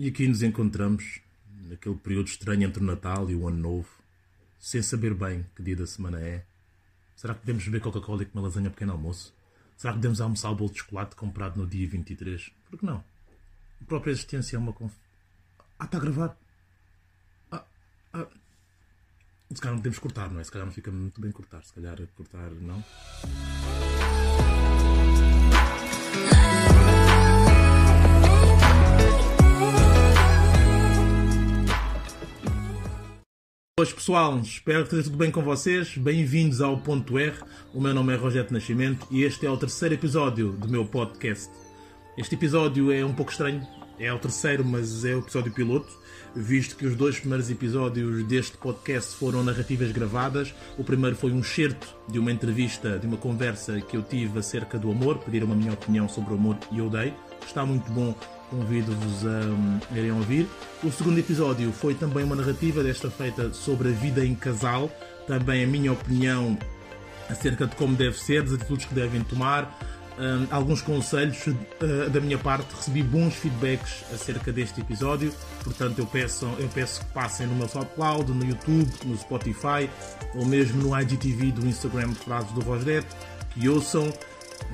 E 0.00 0.08
aqui 0.08 0.26
nos 0.26 0.42
encontramos, 0.42 1.20
naquele 1.68 1.94
período 1.94 2.28
estranho 2.28 2.66
entre 2.66 2.82
o 2.82 2.86
Natal 2.86 3.30
e 3.30 3.34
o 3.34 3.46
Ano 3.46 3.58
Novo, 3.58 3.90
sem 4.58 4.80
saber 4.80 5.12
bem 5.12 5.44
que 5.54 5.62
dia 5.62 5.76
da 5.76 5.86
semana 5.86 6.18
é. 6.18 6.42
Será 7.14 7.34
que 7.34 7.40
podemos 7.40 7.62
beber 7.66 7.82
Coca-Cola 7.82 8.22
e 8.22 8.24
comer 8.24 8.44
lasanha 8.44 8.70
pequeno 8.70 8.92
almoço? 8.92 9.30
Será 9.76 9.92
que 9.92 9.98
podemos 9.98 10.18
almoçar 10.22 10.48
o 10.52 10.54
bolo 10.54 10.70
de 10.72 10.78
chocolate 10.78 11.14
comprado 11.14 11.58
no 11.58 11.66
dia 11.66 11.86
23? 11.86 12.50
Por 12.70 12.78
que 12.78 12.86
não? 12.86 13.04
A 13.82 13.84
própria 13.86 14.12
existência 14.12 14.56
é 14.56 14.58
uma 14.58 14.72
conf... 14.72 14.94
Ah, 15.78 15.84
está 15.84 15.98
a 15.98 16.00
gravar? 16.00 16.34
Ah, 17.52 17.64
ah. 18.14 18.26
Se 19.52 19.60
calhar 19.60 19.74
não 19.74 19.82
podemos 19.82 19.98
cortar, 19.98 20.30
não 20.30 20.40
é? 20.40 20.44
Se 20.44 20.50
calhar 20.50 20.64
não 20.64 20.72
fica 20.72 20.90
muito 20.90 21.20
bem 21.20 21.30
cortar. 21.30 21.62
Se 21.62 21.74
calhar 21.74 21.98
cortar, 22.16 22.50
não? 22.52 22.82
Boas 33.80 33.94
pessoal, 33.94 34.38
espero 34.40 34.80
que 34.80 34.88
esteja 34.88 35.04
tudo 35.04 35.16
bem 35.16 35.30
com 35.30 35.40
vocês. 35.40 35.96
Bem-vindos 35.96 36.60
ao 36.60 36.76
Ponto 36.76 37.18
R. 37.18 37.34
O 37.72 37.80
meu 37.80 37.94
nome 37.94 38.12
é 38.12 38.16
Rogério 38.16 38.52
Nascimento 38.52 39.06
e 39.10 39.22
este 39.22 39.46
é 39.46 39.50
o 39.50 39.56
terceiro 39.56 39.94
episódio 39.94 40.52
do 40.52 40.68
meu 40.68 40.84
podcast. 40.84 41.50
Este 42.14 42.34
episódio 42.34 42.92
é 42.92 43.02
um 43.02 43.14
pouco 43.14 43.32
estranho, 43.32 43.66
é 43.98 44.12
o 44.12 44.18
terceiro, 44.18 44.62
mas 44.66 45.02
é 45.06 45.14
o 45.14 45.20
episódio 45.20 45.50
piloto, 45.50 45.88
visto 46.36 46.76
que 46.76 46.84
os 46.84 46.94
dois 46.94 47.18
primeiros 47.18 47.50
episódios 47.50 48.22
deste 48.24 48.58
podcast 48.58 49.16
foram 49.16 49.42
narrativas 49.42 49.90
gravadas. 49.92 50.54
O 50.76 50.84
primeiro 50.84 51.16
foi 51.16 51.32
um 51.32 51.42
certo 51.42 51.96
de 52.06 52.18
uma 52.18 52.30
entrevista, 52.30 52.98
de 52.98 53.06
uma 53.06 53.16
conversa 53.16 53.80
que 53.80 53.96
eu 53.96 54.02
tive 54.02 54.40
acerca 54.40 54.78
do 54.78 54.90
amor, 54.90 55.20
pediram 55.20 55.50
a 55.50 55.54
minha 55.54 55.72
opinião 55.72 56.06
sobre 56.06 56.34
o 56.34 56.36
amor 56.36 56.58
e 56.70 56.80
eu 56.80 56.90
dei. 56.90 57.14
Está 57.46 57.64
muito 57.64 57.90
bom 57.90 58.14
convido-vos 58.50 59.24
a 59.24 59.46
um, 59.46 59.78
irem 59.96 60.12
ouvir. 60.12 60.48
O 60.82 60.90
segundo 60.90 61.18
episódio 61.18 61.72
foi 61.72 61.94
também 61.94 62.24
uma 62.24 62.36
narrativa, 62.36 62.82
desta 62.82 63.10
feita 63.10 63.52
sobre 63.52 63.88
a 63.88 63.92
vida 63.92 64.24
em 64.24 64.34
casal, 64.34 64.90
também 65.26 65.64
a 65.64 65.66
minha 65.66 65.92
opinião 65.92 66.58
acerca 67.28 67.66
de 67.66 67.76
como 67.76 67.94
deve 67.94 68.18
ser, 68.18 68.42
das 68.42 68.54
atitudes 68.54 68.86
que 68.86 68.94
devem 68.94 69.22
tomar, 69.22 69.78
um, 70.18 70.46
alguns 70.50 70.82
conselhos 70.82 71.46
uh, 71.46 72.10
da 72.10 72.20
minha 72.20 72.36
parte. 72.36 72.66
Recebi 72.74 73.02
bons 73.02 73.34
feedbacks 73.34 74.04
acerca 74.12 74.52
deste 74.52 74.80
episódio, 74.80 75.32
portanto 75.62 75.98
eu 75.98 76.06
peço, 76.06 76.46
eu 76.58 76.68
peço 76.68 77.00
que 77.00 77.12
passem 77.12 77.46
no 77.46 77.54
meu 77.54 77.68
SoundCloud, 77.68 78.32
no 78.32 78.44
YouTube, 78.44 78.90
no 79.04 79.16
Spotify 79.16 79.88
ou 80.34 80.44
mesmo 80.44 80.82
no 80.82 81.00
IGTV 81.00 81.52
do 81.52 81.66
Instagram 81.66 82.12
Frases 82.12 82.50
do 82.52 82.60
Rosdet, 82.60 83.06
que 83.50 83.68
ouçam 83.68 84.12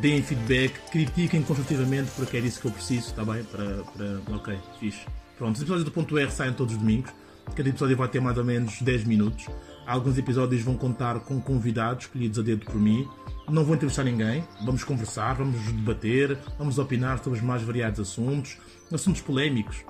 deem 0.01 0.23
feedback, 0.23 0.79
critiquem 0.91 1.43
construtivamente, 1.43 2.11
porque 2.17 2.37
é 2.37 2.41
disso 2.41 2.61
que 2.61 2.67
eu 2.67 2.73
preciso, 2.73 3.09
está 3.09 3.25
bem? 3.25 3.45
Para, 3.45 3.83
para... 3.85 4.37
Ok, 4.37 4.59
fixe. 4.79 5.01
Pronto, 5.37 5.57
os 5.57 5.63
episódios 5.63 5.85
do 5.85 5.91
ponto 5.91 6.17
R 6.19 6.31
saem 6.31 6.53
todos 6.53 6.75
os 6.75 6.81
domingos. 6.81 7.13
Cada 7.55 7.69
episódio 7.69 7.97
vai 7.97 8.09
ter 8.09 8.21
mais 8.21 8.37
ou 8.39 8.45
menos 8.45 8.81
10 8.83 9.05
minutos. 9.05 9.47
Alguns 9.87 10.19
episódios 10.19 10.63
vão 10.63 10.77
contar 10.77 11.21
com 11.21 11.41
convidados 11.41 12.07
escolhidos 12.07 12.39
a 12.39 12.43
dedo 12.43 12.65
por 12.65 12.75
mim. 12.75 13.09
Não 13.49 13.65
vou 13.65 13.77
entrevistar 13.77 14.03
ninguém, 14.03 14.45
vamos 14.65 14.83
conversar, 14.83 15.35
vamos 15.35 15.61
debater, 15.73 16.37
vamos 16.59 16.79
opinar 16.79 17.23
sobre 17.23 17.39
os 17.39 17.45
mais 17.45 17.63
variados 17.63 18.01
assuntos, 18.01 18.59
assuntos 18.93 19.21
polémicos. 19.21 19.85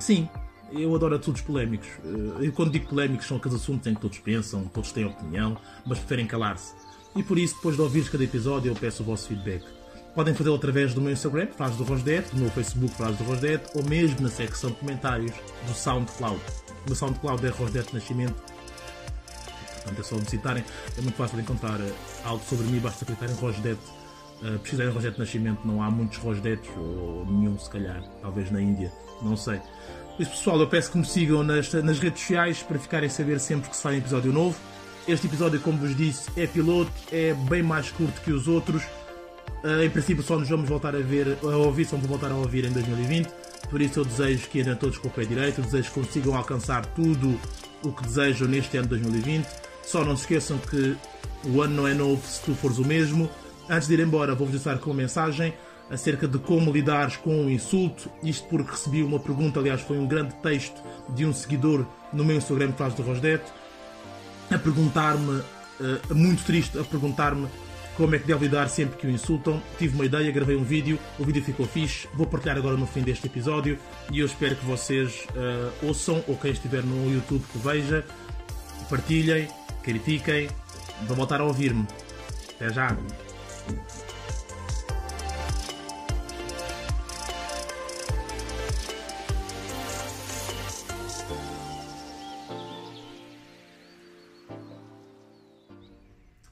Sim, 0.00 0.28
eu 0.72 0.94
adoro 0.94 1.14
assuntos 1.14 1.42
polémicos. 1.42 1.86
Eh, 2.04 2.46
eu, 2.46 2.52
quando 2.52 2.72
digo 2.72 2.88
polémicos, 2.88 3.26
são 3.26 3.36
aqueles 3.36 3.56
assuntos 3.56 3.86
em 3.86 3.94
que 3.94 4.00
todos 4.00 4.18
pensam, 4.18 4.64
todos 4.66 4.90
têm 4.90 5.04
opinião, 5.04 5.56
mas 5.86 5.98
preferem 5.98 6.26
calar-se. 6.26 6.74
E 7.16 7.22
por 7.22 7.38
isso, 7.38 7.54
depois 7.56 7.76
de 7.76 7.82
ouvir 7.82 8.08
cada 8.10 8.24
episódio, 8.24 8.70
eu 8.70 8.74
peço 8.74 9.02
o 9.02 9.06
vosso 9.06 9.28
feedback. 9.28 9.64
Podem 10.14 10.34
fazê-lo 10.34 10.56
através 10.56 10.94
do 10.94 11.00
meu 11.00 11.12
Instagram, 11.12 11.48
Frases 11.56 11.76
do 11.76 11.84
Rosdet, 11.84 12.30
do 12.30 12.40
meu 12.40 12.50
Facebook, 12.50 12.94
Frases 12.94 13.18
do 13.18 13.24
Rosdet, 13.24 13.64
ou 13.74 13.84
mesmo 13.84 14.20
na 14.20 14.28
secção 14.28 14.70
de 14.70 14.76
comentários 14.76 15.32
do 15.66 15.74
SoundCloud. 15.74 16.40
O 16.84 16.86
meu 16.86 16.94
SoundCloud 16.94 17.44
é 17.44 17.50
Rosdet 17.50 17.92
Nascimento. 17.92 18.34
Portanto, 19.74 20.00
é 20.00 20.02
só 20.02 20.16
me 20.16 20.24
citarem. 20.24 20.64
É 20.96 21.00
muito 21.00 21.16
fácil 21.16 21.36
de 21.36 21.42
encontrar 21.42 21.80
eh, 21.80 21.92
algo 22.24 22.44
sobre 22.44 22.66
mim, 22.66 22.78
basta 22.78 23.04
clicar 23.04 23.30
em 23.30 23.34
Rosdet. 23.34 23.78
Uh, 24.42 24.58
pesquisarem 24.58 24.92
Rosdet 24.92 25.18
Nascimento, 25.18 25.60
não 25.64 25.82
há 25.82 25.90
muitos 25.90 26.18
Rosdetos, 26.18 26.68
ou 26.76 27.24
nenhum 27.26 27.58
se 27.58 27.70
calhar, 27.70 28.02
talvez 28.20 28.50
na 28.50 28.60
Índia, 28.60 28.92
não 29.22 29.36
sei. 29.36 29.60
Por 30.16 30.22
isso, 30.22 30.32
pessoal, 30.32 30.60
eu 30.60 30.68
peço 30.68 30.90
que 30.90 30.98
me 30.98 31.04
sigam 31.04 31.42
nas, 31.42 31.72
nas 31.72 31.98
redes 31.98 32.20
sociais 32.20 32.62
para 32.62 32.78
ficarem 32.78 33.06
a 33.06 33.10
saber 33.10 33.40
sempre 33.40 33.70
que 33.70 33.76
sai 33.76 33.94
um 33.94 33.98
episódio 33.98 34.32
novo. 34.32 34.56
Este 35.06 35.26
episódio, 35.26 35.60
como 35.60 35.76
vos 35.76 35.94
disse, 35.94 36.30
é 36.34 36.46
piloto, 36.46 36.90
é 37.12 37.34
bem 37.34 37.62
mais 37.62 37.90
curto 37.90 38.22
que 38.22 38.32
os 38.32 38.48
outros. 38.48 38.82
Uh, 39.62 39.82
em 39.84 39.90
princípio, 39.90 40.22
só 40.22 40.38
nos 40.38 40.48
vamos 40.48 40.66
voltar 40.66 40.96
a 40.96 41.00
ver, 41.00 41.36
a 41.42 41.56
ouvir, 41.58 41.84
só 41.84 41.96
vamos 41.96 42.06
voltar 42.06 42.30
a 42.30 42.34
ouvir 42.34 42.64
em 42.64 42.70
2020. 42.70 43.28
Por 43.68 43.82
isso, 43.82 44.00
eu 44.00 44.04
desejo 44.06 44.48
que 44.48 44.62
andem 44.62 44.74
todos 44.76 44.96
com 44.96 45.08
o 45.08 45.10
pé 45.10 45.26
direito, 45.26 45.60
eu 45.60 45.64
desejo 45.64 45.90
que 45.90 46.00
consigam 46.00 46.34
alcançar 46.34 46.86
tudo 46.86 47.38
o 47.82 47.92
que 47.92 48.02
desejam 48.02 48.48
neste 48.48 48.78
ano 48.78 48.84
de 48.84 48.98
2020. 48.98 49.46
Só 49.82 50.02
não 50.02 50.16
se 50.16 50.22
esqueçam 50.22 50.56
que 50.56 50.96
o 51.44 51.60
ano 51.60 51.74
não 51.74 51.86
é 51.86 51.92
novo 51.92 52.26
se 52.26 52.40
tu 52.40 52.54
fores 52.54 52.78
o 52.78 52.84
mesmo. 52.84 53.28
Antes 53.68 53.88
de 53.88 53.94
ir 53.94 54.00
embora, 54.00 54.34
vou-vos 54.34 54.54
deixar 54.54 54.78
com 54.78 54.88
uma 54.88 54.96
mensagem 54.96 55.52
acerca 55.90 56.26
de 56.26 56.38
como 56.38 56.72
lidares 56.72 57.18
com 57.18 57.44
o 57.44 57.50
insulto. 57.50 58.08
Isto 58.22 58.48
porque 58.48 58.70
recebi 58.70 59.02
uma 59.02 59.20
pergunta, 59.20 59.60
aliás, 59.60 59.82
foi 59.82 59.98
um 59.98 60.06
grande 60.06 60.34
texto 60.36 60.82
de 61.10 61.26
um 61.26 61.32
seguidor 61.34 61.84
no 62.10 62.24
meu 62.24 62.36
Instagram, 62.36 62.72
Faz 62.72 62.94
do 62.94 63.02
Rosdete 63.02 63.52
a 64.50 64.58
perguntar-me, 64.58 65.40
uh, 65.40 66.14
muito 66.14 66.44
triste, 66.44 66.78
a 66.78 66.84
perguntar-me 66.84 67.48
como 67.96 68.14
é 68.14 68.18
que 68.18 68.26
deve 68.26 68.46
lidar 68.46 68.68
sempre 68.68 68.98
que 68.98 69.06
o 69.06 69.10
insultam. 69.10 69.62
Tive 69.78 69.94
uma 69.94 70.04
ideia, 70.04 70.30
gravei 70.30 70.56
um 70.56 70.64
vídeo, 70.64 70.98
o 71.18 71.24
vídeo 71.24 71.42
ficou 71.42 71.66
fixe, 71.66 72.08
vou 72.14 72.26
partilhar 72.26 72.56
agora 72.56 72.76
no 72.76 72.86
fim 72.86 73.02
deste 73.02 73.26
episódio 73.26 73.78
e 74.10 74.18
eu 74.18 74.26
espero 74.26 74.56
que 74.56 74.64
vocês 74.64 75.26
uh, 75.30 75.86
ouçam 75.86 76.22
ou 76.26 76.36
quem 76.36 76.50
estiver 76.50 76.82
no 76.82 77.12
YouTube 77.12 77.44
que 77.52 77.58
veja, 77.58 78.04
partilhem, 78.88 79.48
critiquem, 79.82 80.48
vão 81.06 81.16
voltar 81.16 81.40
a 81.40 81.44
ouvir-me. 81.44 81.86
Até 82.56 82.72
já! 82.72 82.96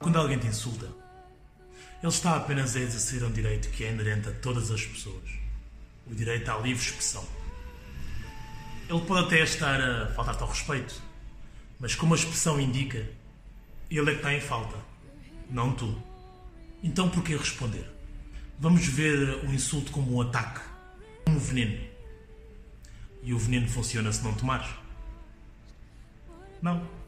Quando 0.03 0.17
alguém 0.17 0.37
te 0.37 0.47
insulta, 0.47 0.87
ele 2.01 2.11
está 2.11 2.35
apenas 2.35 2.75
a 2.75 2.79
exercer 2.81 3.23
um 3.23 3.31
direito 3.31 3.69
que 3.69 3.85
é 3.85 3.89
inerente 3.89 4.27
a 4.27 4.33
todas 4.33 4.69
as 4.69 4.85
pessoas: 4.85 5.23
o 6.05 6.13
direito 6.13 6.51
à 6.51 6.57
livre 6.57 6.83
expressão. 6.83 7.25
Ele 8.89 8.99
pode 8.99 9.27
até 9.27 9.41
estar 9.41 9.79
a 9.79 10.07
faltar-te 10.07 10.41
ao 10.41 10.49
respeito, 10.49 11.01
mas 11.79 11.95
como 11.95 12.13
a 12.13 12.17
expressão 12.17 12.59
indica, 12.59 13.07
ele 13.89 14.09
é 14.09 14.13
que 14.13 14.17
está 14.17 14.33
em 14.33 14.41
falta, 14.41 14.75
não 15.49 15.73
tu. 15.73 15.97
Então 16.83 17.09
por 17.09 17.23
que 17.23 17.37
responder? 17.37 17.89
Vamos 18.59 18.85
ver 18.85 19.45
o 19.45 19.53
insulto 19.53 19.89
como 19.93 20.17
um 20.17 20.21
ataque, 20.21 20.59
como 21.23 21.37
um 21.37 21.39
veneno. 21.39 21.81
E 23.23 23.33
o 23.33 23.39
veneno 23.39 23.69
funciona 23.69 24.11
se 24.11 24.21
não 24.21 24.33
tomares? 24.33 24.69
Não. 26.61 27.02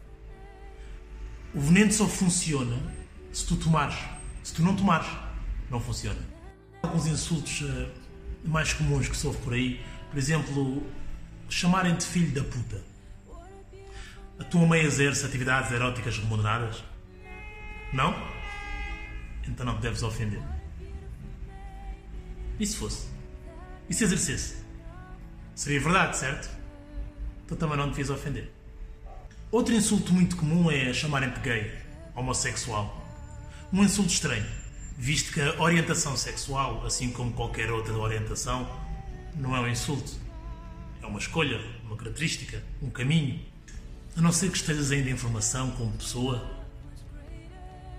O 1.55 1.59
veneno 1.61 1.91
só 1.91 2.05
funciona 2.05 2.77
se 3.31 3.45
tu 3.45 3.55
tomares. 3.55 3.95
Se 4.43 4.53
tu 4.53 4.61
não 4.61 4.75
tomares, 4.75 5.07
não 5.71 5.79
funciona. 5.79 6.19
Alguns 6.83 7.07
insultos 7.07 7.61
uh, 7.61 7.89
mais 8.43 8.73
comuns 8.73 9.07
que 9.07 9.15
se 9.15 9.25
ouve 9.25 9.39
por 9.39 9.53
aí, 9.53 9.81
por 10.09 10.17
exemplo, 10.17 10.83
chamarem-te 11.49 12.05
filho 12.05 12.33
da 12.33 12.43
puta. 12.43 12.83
A 14.37 14.43
tua 14.43 14.67
mãe 14.67 14.81
exerce 14.81 15.25
atividades 15.25 15.71
eróticas 15.71 16.17
remuneradas? 16.17 16.83
Não? 17.93 18.13
Então 19.47 19.65
não 19.65 19.79
deves 19.79 20.03
ofender. 20.03 20.41
E 22.59 22.65
se 22.65 22.75
fosse? 22.75 23.07
E 23.89 23.93
se 23.93 24.03
exercesse? 24.03 24.57
Seria 25.55 25.79
verdade, 25.79 26.17
certo? 26.17 26.49
Então 27.45 27.57
também 27.57 27.77
não 27.77 27.87
devias 27.89 28.09
ofender. 28.09 28.51
Outro 29.55 29.73
insulto 29.73 30.11
muito 30.11 30.35
comum 30.35 30.69
é 30.69 30.91
chamarem-te 30.91 31.39
gay, 31.39 31.71
homossexual. 32.13 33.01
Um 33.71 33.85
insulto 33.85 34.11
estranho, 34.11 34.45
visto 34.97 35.31
que 35.31 35.39
a 35.39 35.61
orientação 35.61 36.17
sexual, 36.17 36.85
assim 36.85 37.09
como 37.09 37.31
qualquer 37.31 37.71
outra 37.71 37.93
orientação, 37.93 38.69
não 39.33 39.55
é 39.55 39.61
um 39.61 39.67
insulto. 39.69 40.11
É 41.01 41.05
uma 41.05 41.19
escolha, 41.19 41.57
uma 41.85 41.95
característica, 41.95 42.61
um 42.81 42.89
caminho. 42.89 43.39
A 44.17 44.19
não 44.19 44.33
ser 44.33 44.51
que 44.51 44.57
estejas 44.57 44.91
ainda 44.91 45.09
em 45.09 45.15
formação 45.15 45.71
como 45.71 45.93
pessoa, 45.93 46.45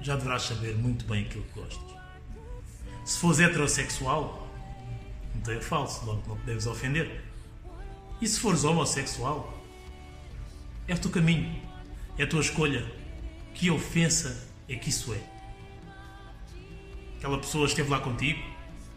já 0.02 0.14
deverás 0.14 0.42
saber 0.42 0.76
muito 0.76 1.06
bem 1.06 1.24
aquilo 1.24 1.44
que 1.44 1.58
gostas. 1.58 1.96
Se 3.02 3.18
fores 3.18 3.40
heterossexual, 3.40 4.46
então 5.34 5.54
é 5.54 5.60
falso, 5.62 6.04
logo 6.04 6.22
não 6.28 6.36
te 6.36 6.44
deves 6.44 6.66
ofender. 6.66 7.24
E 8.20 8.28
se 8.28 8.40
fores 8.40 8.62
homossexual, 8.62 9.55
é 10.88 10.94
o 10.94 10.98
teu 10.98 11.10
caminho. 11.10 11.60
É 12.18 12.24
a 12.24 12.26
tua 12.26 12.40
escolha. 12.40 12.84
Que 13.54 13.70
ofensa 13.70 14.48
é 14.68 14.76
que 14.76 14.90
isso 14.90 15.14
é? 15.14 15.20
Aquela 17.18 17.38
pessoa 17.38 17.66
esteve 17.66 17.88
lá 17.88 18.00
contigo? 18.00 18.42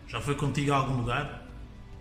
Já 0.07 0.19
foi 0.19 0.35
contigo 0.35 0.73
a 0.73 0.77
algum 0.77 0.97
lugar? 0.97 1.47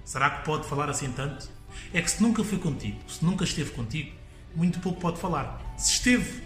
Será 0.04 0.30
que 0.30 0.44
pode 0.44 0.66
falar 0.66 0.88
assim 0.90 1.12
tanto? 1.12 1.58
é 1.92 2.02
que 2.02 2.10
se 2.10 2.22
nunca 2.22 2.44
foi 2.44 2.58
contigo, 2.58 2.98
se 3.08 3.24
nunca 3.24 3.44
esteve 3.44 3.70
contigo, 3.70 4.12
muito 4.54 4.78
pouco 4.80 5.00
pode 5.00 5.18
falar. 5.18 5.60
Se 5.76 5.92
esteve, 5.92 6.42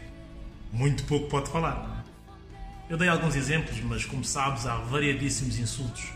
muito 0.73 1.05
pouco 1.05 1.29
pode 1.29 1.51
falar. 1.51 2.05
Eu 2.89 2.97
dei 2.97 3.09
alguns 3.09 3.35
exemplos, 3.35 3.81
mas 3.81 4.05
como 4.05 4.25
sabes, 4.25 4.67
há 4.67 4.77
variadíssimos 4.77 5.59
insultos. 5.59 6.13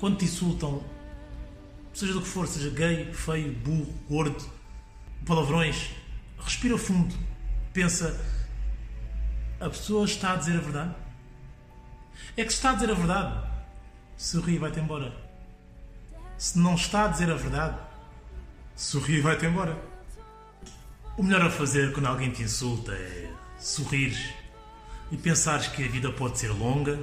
Quando 0.00 0.18
te 0.18 0.24
insultam, 0.24 0.82
seja 1.92 2.12
do 2.12 2.20
que 2.20 2.28
for, 2.28 2.46
seja 2.46 2.70
gay, 2.70 3.12
feio, 3.12 3.52
burro, 3.52 3.92
gordo, 4.08 4.44
palavrões, 5.24 5.90
respira 6.44 6.76
fundo. 6.78 7.14
Pensa, 7.72 8.18
a 9.60 9.68
pessoa 9.68 10.04
está 10.04 10.32
a 10.32 10.36
dizer 10.36 10.56
a 10.56 10.60
verdade? 10.60 10.94
É 12.36 12.44
que 12.44 12.52
está 12.52 12.70
a 12.70 12.74
dizer 12.74 12.90
a 12.90 12.94
verdade, 12.94 13.48
sorri 14.16 14.54
e 14.54 14.58
vai-te 14.58 14.80
embora. 14.80 15.14
Se 16.36 16.58
não 16.58 16.74
está 16.74 17.04
a 17.04 17.08
dizer 17.08 17.30
a 17.30 17.34
verdade, 17.34 17.78
sorri 18.74 19.18
e 19.18 19.20
vai-te 19.20 19.46
embora. 19.46 19.80
O 21.16 21.22
melhor 21.22 21.42
a 21.42 21.50
fazer 21.50 21.92
quando 21.92 22.06
alguém 22.06 22.30
te 22.30 22.42
insulta 22.42 22.92
é 22.92 23.30
sorrir 23.58 24.16
e 25.10 25.16
pensares 25.16 25.68
que 25.68 25.84
a 25.84 25.88
vida 25.88 26.10
pode 26.10 26.38
ser 26.38 26.48
longa, 26.48 26.98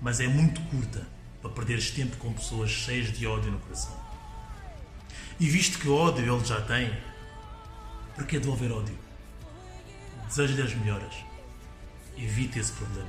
mas 0.00 0.20
é 0.20 0.28
muito 0.28 0.60
curta 0.62 1.06
para 1.40 1.50
perderes 1.50 1.90
tempo 1.90 2.16
com 2.18 2.32
pessoas 2.32 2.70
cheias 2.70 3.10
de 3.12 3.26
ódio 3.26 3.50
no 3.50 3.58
coração. 3.58 3.98
E 5.40 5.48
visto 5.48 5.78
que 5.78 5.88
ódio 5.88 6.34
ele 6.36 6.44
já 6.44 6.60
tem, 6.60 6.92
para 8.14 8.24
que 8.24 8.38
devolver 8.38 8.72
ódio? 8.72 8.96
Desejo-lhe 10.28 10.62
as 10.62 10.74
melhoras. 10.74 11.14
Evite 12.16 12.58
esse 12.58 12.72
problema. 12.72 13.08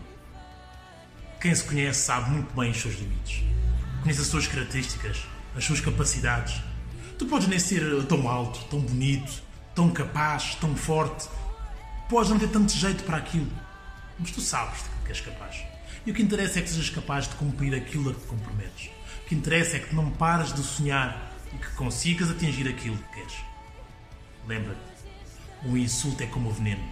Quem 1.39 1.53
se 1.53 1.63
conhece 1.63 2.01
sabe 2.01 2.31
muito 2.31 2.53
bem 2.55 2.71
os 2.71 2.81
seus 2.81 2.95
limites. 2.95 3.43
Conhece 4.01 4.21
as 4.21 4.27
suas 4.27 4.47
características, 4.47 5.27
as 5.55 5.63
suas 5.63 5.79
capacidades. 5.79 6.61
Tu 7.17 7.25
podes 7.25 7.47
nem 7.47 7.59
ser 7.59 7.81
tão 8.05 8.27
alto, 8.27 8.63
tão 8.65 8.79
bonito, 8.79 9.43
tão 9.73 9.91
capaz, 9.91 10.55
tão 10.55 10.75
forte. 10.75 11.27
Podes 12.09 12.31
não 12.31 12.39
ter 12.39 12.49
tanto 12.49 12.71
jeito 12.71 13.03
para 13.03 13.17
aquilo. 13.17 13.51
Mas 14.17 14.31
tu 14.31 14.41
sabes 14.41 14.83
de 14.83 14.89
que 15.05 15.11
és 15.11 15.21
capaz. 15.21 15.63
E 16.05 16.11
o 16.11 16.13
que 16.13 16.21
interessa 16.21 16.59
é 16.59 16.61
que 16.61 16.69
sejas 16.69 16.89
capaz 16.89 17.27
de 17.27 17.35
cumprir 17.35 17.73
aquilo 17.75 18.09
a 18.09 18.13
que 18.13 18.21
te 18.21 18.27
comprometes. 18.27 18.89
O 19.23 19.27
que 19.27 19.35
interessa 19.35 19.77
é 19.77 19.79
que 19.79 19.95
não 19.95 20.11
pares 20.11 20.53
de 20.53 20.61
sonhar 20.61 21.31
e 21.53 21.57
que 21.57 21.71
consigas 21.71 22.29
atingir 22.29 22.67
aquilo 22.67 22.97
que 22.97 23.15
queres. 23.15 23.35
Lembra-te, 24.47 24.79
um 25.63 25.77
insulto 25.77 26.23
é 26.23 26.27
como 26.27 26.49
o 26.49 26.53
veneno. 26.53 26.83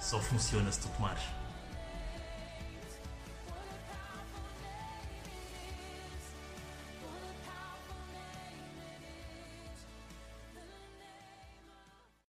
Só 0.00 0.20
funciona 0.20 0.70
se 0.72 0.80
tu 0.80 0.88
tomares. 0.88 1.22